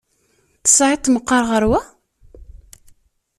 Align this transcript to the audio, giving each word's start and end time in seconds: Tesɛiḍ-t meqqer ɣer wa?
Tesɛiḍ-t 0.63 1.11
meqqer 1.13 1.43
ɣer 1.51 1.63
wa? 1.69 1.81